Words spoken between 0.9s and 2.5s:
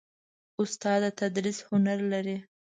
د تدریس هنر لري.